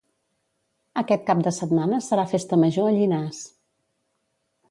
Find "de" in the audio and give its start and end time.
1.47-1.53